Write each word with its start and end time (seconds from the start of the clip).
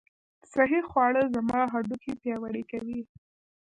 صحي 0.53 0.81
خواړه 0.89 1.21
زما 1.35 1.61
هډوکي 1.73 2.11
پیاوړي 2.21 2.63
کوي. 2.71 2.99